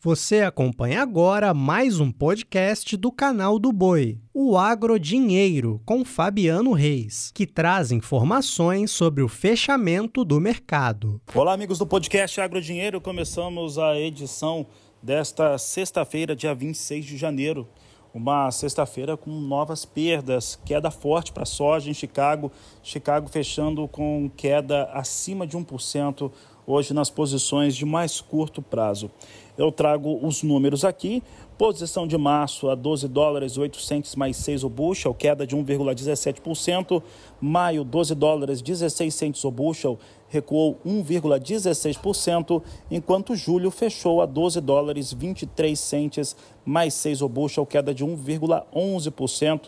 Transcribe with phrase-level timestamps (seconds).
[0.00, 7.32] Você acompanha agora mais um podcast do canal do Boi, o Agrodinheiro, com Fabiano Reis,
[7.34, 11.20] que traz informações sobre o fechamento do mercado.
[11.34, 13.00] Olá, amigos do podcast Agrodinheiro.
[13.00, 14.68] Começamos a edição
[15.02, 17.68] desta sexta-feira, dia 26 de janeiro.
[18.14, 22.52] Uma sexta-feira com novas perdas, queda forte para a soja em Chicago.
[22.84, 26.30] Chicago fechando com queda acima de 1%
[26.68, 29.10] hoje nas posições de mais curto prazo.
[29.56, 31.22] Eu trago os números aqui.
[31.56, 37.02] Posição de março a 12 dólares 800 mais 6 o bushel, queda de 1,17%.
[37.40, 45.12] Maio, 12 dólares 16 centos o bushel, recuou 1,16%, enquanto julho fechou a 12 dólares
[45.12, 49.62] 23 centes mais 6 o bushel, queda de 1,11%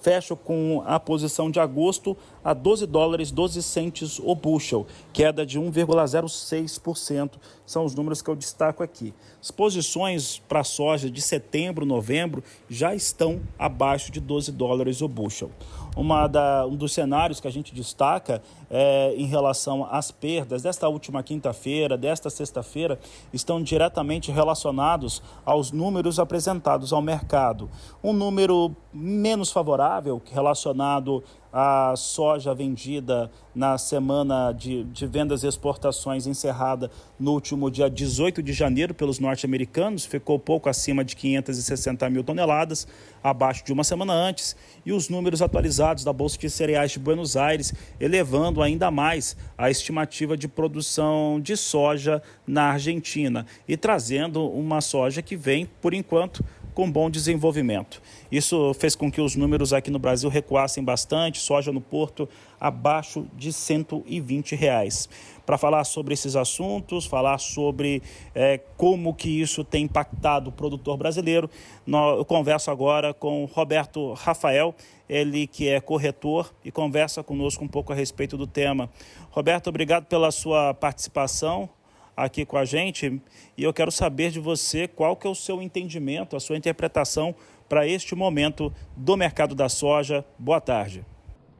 [0.00, 5.58] fecha com a posição de agosto a 12 dólares 12 centes o bushel, queda de
[5.58, 7.32] 1,06%.
[7.66, 9.12] São os números que eu destaco aqui.
[9.40, 15.50] As posições para soja de setembro, novembro já estão abaixo de 12 dólares o bushel.
[15.96, 20.88] Uma da, um dos cenários que a gente destaca é, em relação às perdas desta
[20.88, 23.00] última quinta-feira, desta sexta-feira,
[23.32, 27.70] estão diretamente relacionados aos números apresentados ao mercado.
[28.04, 31.24] Um número menos favorável relacionado
[31.58, 38.42] a soja vendida na semana de, de vendas e exportações encerrada no último dia 18
[38.42, 42.86] de janeiro pelos norte-americanos, ficou pouco acima de 560 mil toneladas,
[43.24, 47.38] abaixo de uma semana antes, e os números atualizados da Bolsa de Cereais de Buenos
[47.38, 54.82] Aires, elevando ainda mais a estimativa de produção de soja na Argentina e trazendo uma
[54.82, 56.44] soja que vem, por enquanto,
[56.76, 58.02] com bom desenvolvimento.
[58.30, 62.28] Isso fez com que os números aqui no Brasil recuassem bastante, soja no porto
[62.60, 65.08] abaixo de 120 reais.
[65.46, 68.02] Para falar sobre esses assuntos, falar sobre
[68.34, 71.48] é, como que isso tem impactado o produtor brasileiro,
[71.86, 74.74] eu converso agora com Roberto Rafael,
[75.08, 78.90] ele que é corretor e conversa conosco um pouco a respeito do tema.
[79.30, 81.70] Roberto, obrigado pela sua participação
[82.16, 83.20] aqui com a gente
[83.56, 87.34] e eu quero saber de você qual que é o seu entendimento, a sua interpretação
[87.68, 90.24] para este momento do mercado da soja.
[90.38, 91.04] Boa tarde.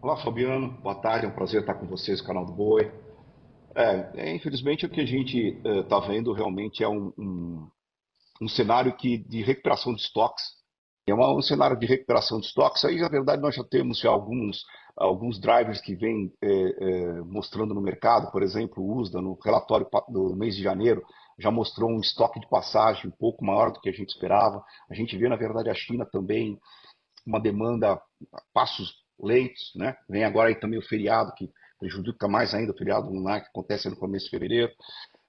[0.00, 0.68] Olá, Fabiano.
[0.82, 1.24] Boa tarde.
[1.24, 2.92] É um prazer estar com vocês canal do Boi.
[3.74, 7.68] É, é infelizmente o que a gente está é, vendo realmente é um, um,
[8.42, 10.44] um, cenário que, de recuperação de estoques.
[11.06, 12.84] É um cenário de recuperação de estoques.
[12.84, 14.64] Aí, na verdade, nós já temos já alguns
[14.96, 19.86] alguns drivers que vêm é, é, mostrando no mercado, por exemplo, o USDA, no relatório
[20.08, 21.02] do mês de janeiro,
[21.38, 24.62] já mostrou um estoque de passagem um pouco maior do que a gente esperava.
[24.88, 26.58] A gente vê, na verdade, a China também
[27.26, 28.00] uma demanda a
[28.52, 29.96] passos lentos, né?
[30.08, 33.88] Vem agora aí também o feriado, que prejudica mais ainda o feriado lunar, que acontece
[33.88, 34.72] no começo de fevereiro.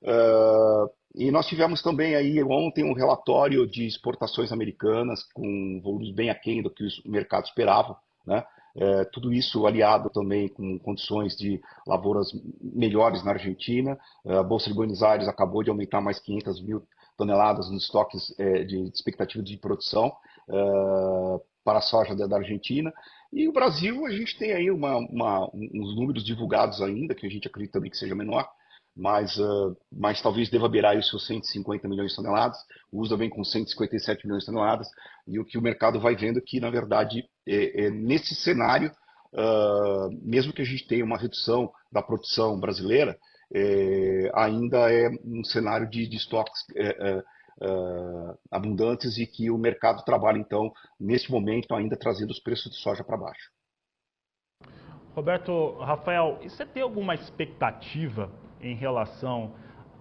[0.03, 6.29] Uh, e nós tivemos também aí ontem um relatório de exportações americanas com volumes bem
[6.29, 8.43] aquém do que o mercado esperava, né?
[8.77, 12.27] É, tudo isso aliado também com condições de lavouras
[12.61, 13.97] melhores na Argentina.
[14.25, 16.83] É, a Bolsa de Buenos Aires acabou de aumentar mais 500 mil
[17.17, 20.11] toneladas nos estoques é, de, expectativa de produção
[20.49, 22.93] é, para a soja da, Argentina.
[23.31, 27.29] E o Brasil, a gente tem aí uma, uma, uns números divulgados ainda, que a
[27.29, 28.45] gente acredita também que seja menor,
[28.95, 32.57] mas, uh, mas talvez deva beirar seus 150 milhões de toneladas.
[32.91, 34.87] O USA vem com 157 milhões de toneladas.
[35.27, 38.91] E o que o mercado vai vendo é que, na verdade, é, é nesse cenário,
[39.33, 43.17] uh, mesmo que a gente tenha uma redução da produção brasileira,
[43.53, 47.23] é, ainda é um cenário de, de estoques é, é,
[48.51, 53.03] abundantes e que o mercado trabalha, então, nesse momento, ainda trazendo os preços de soja
[53.03, 53.51] para baixo.
[55.13, 58.29] Roberto, Rafael, você tem alguma expectativa
[58.65, 59.51] em relação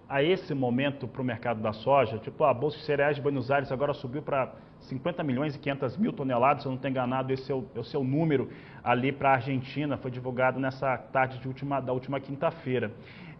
[0.09, 2.17] a esse momento para o mercado da soja?
[2.17, 5.97] Tipo, a Bolsa de Cereais de Buenos Aires agora subiu para 50 milhões e 500
[5.97, 8.49] mil toneladas, se eu não estou enganado, esse é o, é seu número
[8.83, 12.91] ali para a Argentina, foi divulgado nessa tarde de última, da última quinta-feira.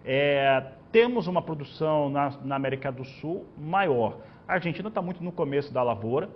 [0.04, 4.18] É, temos uma produção na, na América do Sul maior.
[4.48, 6.30] A Argentina está muito no começo da lavoura,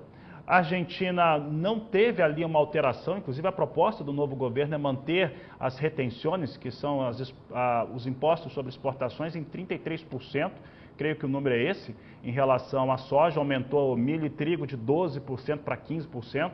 [0.50, 5.32] a Argentina não teve ali uma alteração, inclusive a proposta do novo governo é manter
[5.60, 10.50] as retenções, que são as, a, os impostos sobre exportações, em 33%.
[10.98, 11.96] Creio que o número é esse.
[12.24, 16.52] Em relação à soja, aumentou milho e trigo de 12% para 15%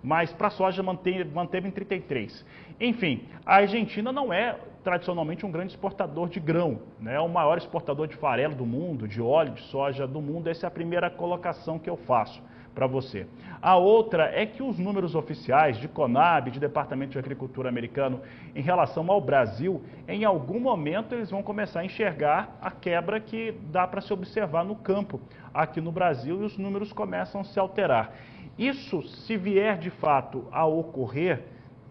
[0.00, 2.46] mas para a soja manteve, manteve em 33.
[2.80, 7.16] Enfim, a Argentina não é tradicionalmente um grande exportador de grão, né?
[7.16, 10.48] é o maior exportador de farelo do mundo, de óleo de soja do mundo.
[10.48, 12.40] Essa é a primeira colocação que eu faço
[12.78, 13.26] para você.
[13.60, 18.20] A outra é que os números oficiais de Conab, de Departamento de Agricultura americano,
[18.54, 23.50] em relação ao Brasil, em algum momento eles vão começar a enxergar a quebra que
[23.72, 25.20] dá para se observar no campo
[25.52, 28.14] aqui no Brasil e os números começam a se alterar.
[28.56, 31.42] Isso, se vier de fato a ocorrer,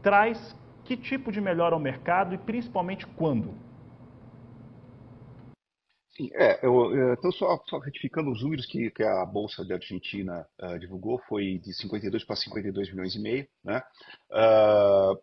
[0.02, 3.67] traz que tipo de melhora ao mercado e principalmente quando?
[6.18, 10.48] Sim, é, eu, então só, só retificando os números que, que a Bolsa da Argentina
[10.60, 13.84] uh, divulgou, foi de 52 para 52 milhões e meio, né?
[14.32, 15.22] Uh,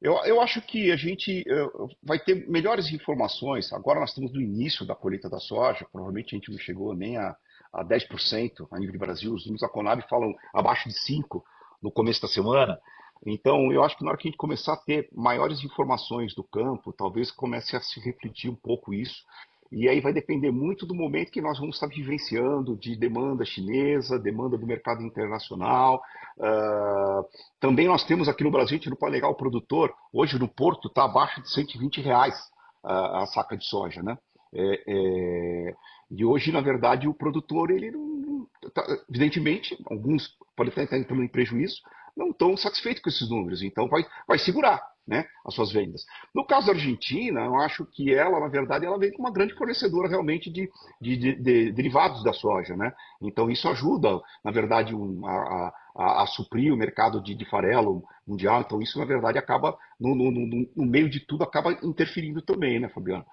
[0.00, 4.40] eu, eu acho que a gente uh, vai ter melhores informações, agora nós estamos no
[4.40, 7.36] início da colheita da soja, provavelmente a gente não chegou nem a,
[7.70, 11.42] a 10% a nível de Brasil, os números da Conab falam abaixo de 5%
[11.82, 12.80] no começo da semana,
[13.24, 16.42] então, eu acho que na hora que a gente começar a ter maiores informações do
[16.42, 19.24] campo, talvez comece a se refletir um pouco isso.
[19.72, 24.18] E aí vai depender muito do momento que nós vamos estar vivenciando, de demanda chinesa,
[24.18, 26.02] demanda do mercado internacional.
[26.36, 27.24] Uh,
[27.58, 30.46] também nós temos aqui no Brasil, a gente não pode negar o produtor, hoje no
[30.46, 32.38] Porto está abaixo de 120 reais
[32.84, 34.18] uh, a saca de soja, né?
[34.54, 35.74] É, é,
[36.10, 41.28] e hoje, na verdade, o produtor, ele não, tá, evidentemente, alguns podem estar entrando em
[41.28, 41.80] prejuízo,
[42.14, 46.04] não estão satisfeitos com esses números, então vai, vai segurar né, as suas vendas.
[46.34, 49.54] No caso da Argentina, eu acho que ela, na verdade, ela vem com uma grande
[49.54, 50.70] fornecedora realmente de,
[51.00, 52.76] de, de, de derivados da soja.
[52.76, 52.92] Né?
[53.20, 58.60] Então isso ajuda, na verdade, um, a, a, a, suprir o mercado de, farelo mundial.
[58.60, 62.78] Então isso, na verdade, acaba, no, no, no, no meio de tudo, acaba interferindo também,
[62.78, 63.24] né, Fabiano?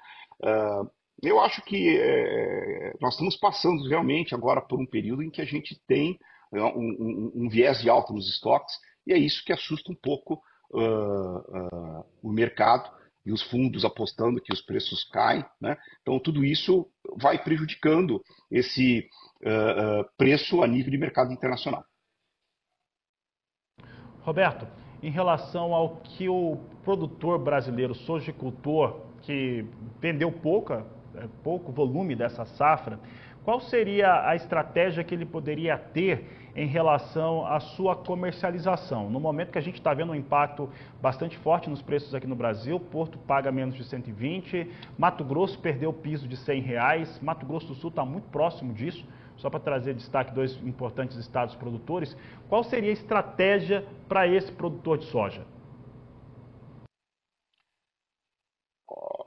[0.42, 0.90] Uh,
[1.22, 5.46] eu acho que é, nós estamos passando realmente agora por um período em que a
[5.46, 6.18] gente tem
[6.52, 8.74] né, um, um, um viés de alta nos estoques,
[9.06, 12.90] e é isso que assusta um pouco uh, uh, o mercado
[13.26, 15.46] e os fundos apostando que os preços caem.
[15.60, 15.78] Né?
[16.02, 16.88] Então, tudo isso
[17.18, 19.08] vai prejudicando esse
[19.42, 21.84] uh, preço a nível de mercado internacional.
[24.22, 24.68] Roberto,
[25.02, 29.66] em relação ao que o produtor brasileiro, sojicultor, que
[30.00, 30.86] vendeu pouca,
[31.16, 33.00] é, pouco volume dessa safra,
[33.50, 39.10] qual seria a estratégia que ele poderia ter em relação à sua comercialização?
[39.10, 40.70] No momento que a gente está vendo um impacto
[41.02, 45.90] bastante forte nos preços aqui no Brasil, Porto paga menos de 120, Mato Grosso perdeu
[45.90, 49.04] o piso de 100 reais, Mato Grosso do Sul está muito próximo disso.
[49.36, 52.16] Só para trazer destaque dois importantes estados produtores,
[52.48, 55.42] qual seria a estratégia para esse produtor de soja?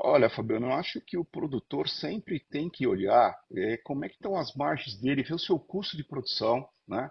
[0.05, 4.17] Olha, Fabiano, eu acho que o produtor sempre tem que olhar é, como é que
[4.17, 7.09] estão as margens dele, ver o seu custo de produção, né?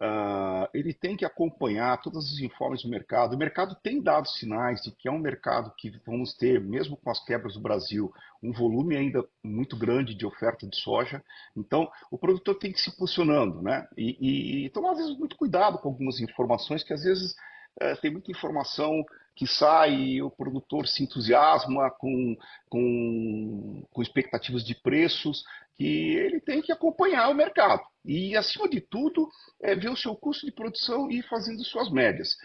[0.00, 3.34] Uh, ele tem que acompanhar todos os informes do mercado.
[3.34, 7.10] O mercado tem dado sinais de que é um mercado que vamos ter, mesmo com
[7.10, 8.10] as quebras do Brasil,
[8.42, 11.22] um volume ainda muito grande de oferta de soja.
[11.54, 13.86] Então, o produtor tem que se posicionando, né?
[13.98, 17.34] E, e tomar, às vezes, muito cuidado com algumas informações que, às vezes,
[17.78, 22.36] é, tem muita informação que sai e o produtor se entusiasma com,
[22.68, 25.44] com, com expectativas de preços,
[25.76, 27.82] que ele tem que acompanhar o mercado.
[28.04, 29.28] E, acima de tudo,
[29.62, 32.36] é ver o seu custo de produção e ir fazendo suas médias.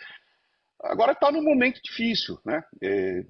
[0.81, 2.63] Agora está num momento difícil, né?
[2.81, 3.25] É,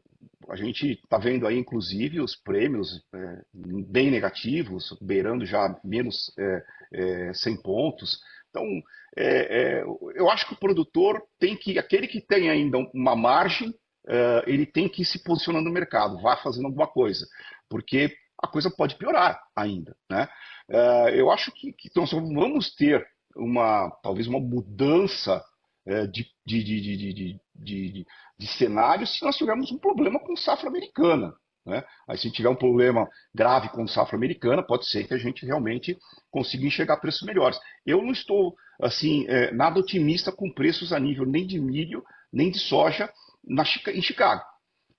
[0.49, 6.63] a gente está vendo aí, inclusive, os prêmios é, bem negativos, beirando já menos é,
[6.93, 8.19] é, 100 pontos.
[8.49, 8.63] Então,
[9.17, 9.83] é, é,
[10.15, 13.73] eu acho que o produtor tem que, aquele que tem ainda uma margem,
[14.07, 17.25] é, ele tem que ir se posicionando no mercado, vá fazendo alguma coisa,
[17.69, 19.95] porque a coisa pode piorar ainda.
[20.09, 20.27] Né?
[20.69, 25.43] É, eu acho que, que nós vamos ter uma, talvez uma mudança
[25.85, 28.05] é, de, de, de,
[28.37, 31.33] de, cenário se nós tivermos um problema com safra americana.
[31.65, 31.83] Né?
[32.07, 35.97] Aí, se tiver um problema grave com safra americana, pode ser que a gente realmente
[36.29, 37.59] consiga enxergar preços melhores.
[37.85, 42.51] Eu não estou assim é, nada otimista com preços a nível nem de milho, nem
[42.51, 43.09] de soja
[43.43, 44.43] na, em Chicago,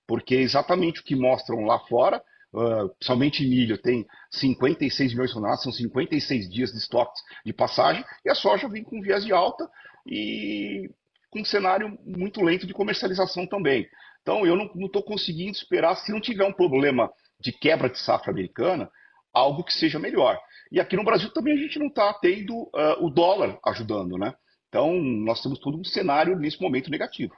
[0.07, 2.21] porque é exatamente o que mostram lá fora,
[2.53, 8.03] uh, somente milho tem 56 milhões de toneladas, são 56 dias de estoques de passagem,
[8.25, 9.69] e a soja vem com viés de alta
[10.05, 10.89] e
[11.29, 13.87] com um cenário muito lento de comercialização também.
[14.21, 18.31] Então, eu não estou conseguindo esperar, se não tiver um problema de quebra de safra
[18.31, 18.89] americana,
[19.33, 20.37] algo que seja melhor.
[20.71, 24.33] E aqui no Brasil também a gente não está tendo uh, o dólar ajudando, né?
[24.67, 27.33] Então, nós temos todo um cenário nesse momento negativo.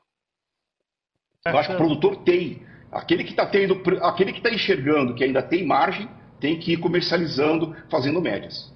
[1.45, 5.23] Eu acho que o produtor tem, aquele que está tendo, aquele que está enxergando que
[5.23, 8.73] ainda tem margem, tem que ir comercializando, fazendo médias.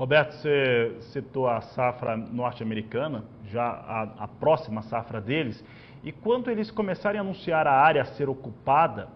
[0.00, 5.62] Roberto, você citou a safra norte-americana, já a, a próxima safra deles,
[6.02, 9.08] e quando eles começarem a anunciar a área a ser ocupada,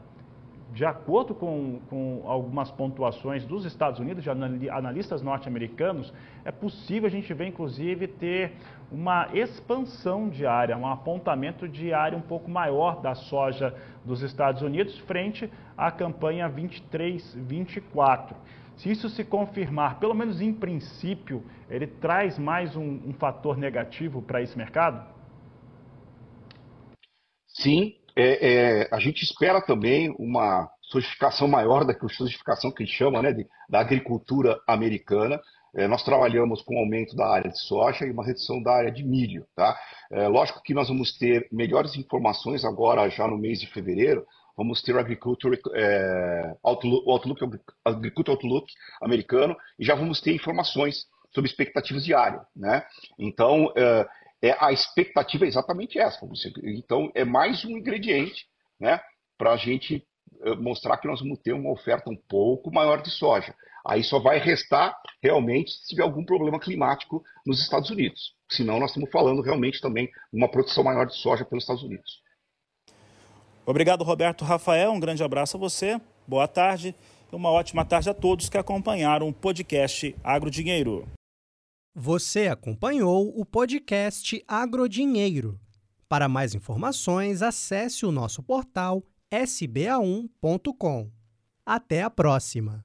[0.74, 6.12] de acordo com, com, algumas pontuações dos Estados Unidos, de analistas norte-americanos,
[6.44, 8.52] é possível a gente ver, inclusive, ter
[8.92, 13.74] uma expansão de área, um apontamento de área um pouco maior da soja
[14.04, 18.34] dos Estados Unidos frente à campanha 23-24.
[18.76, 24.20] Se isso se confirmar, pelo menos em princípio, ele traz mais um, um fator negativo
[24.20, 25.14] para esse mercado?
[27.46, 32.96] Sim, é, é, a gente espera também uma sofisticação maior da sofisticação que a gente
[32.96, 35.40] chama né, de, da agricultura americana.
[35.76, 39.04] É, nós trabalhamos com aumento da área de soja e uma redução da área de
[39.04, 39.46] milho.
[39.56, 39.76] Tá?
[40.12, 44.24] É, lógico que nós vamos ter melhores informações agora, já no mês de fevereiro,
[44.56, 51.06] vamos ter o Agriculture é, Outlook, Outlook, Agriculture Outlook americano e já vamos ter informações
[51.34, 52.46] sobre expectativas de área.
[52.54, 52.84] Né?
[53.18, 54.08] Então, é,
[54.42, 56.20] é, a expectativa é exatamente essa.
[56.62, 58.46] Então, é mais um ingrediente
[58.78, 59.00] né,
[59.36, 60.06] para a gente
[60.42, 63.54] é, mostrar que nós vamos ter uma oferta um pouco maior de soja.
[63.86, 68.34] Aí só vai restar realmente se tiver algum problema climático nos Estados Unidos.
[68.50, 72.22] Senão, nós estamos falando realmente também de uma produção maior de soja pelos Estados Unidos.
[73.66, 74.92] Obrigado, Roberto Rafael.
[74.92, 76.00] Um grande abraço a você.
[76.26, 76.94] Boa tarde.
[77.32, 81.08] e Uma ótima tarde a todos que acompanharam o podcast Agrodinheiro.
[81.94, 85.58] Você acompanhou o podcast Agrodinheiro.
[86.08, 89.02] Para mais informações, acesse o nosso portal
[89.32, 91.10] sba1.com.
[91.64, 92.84] Até a próxima!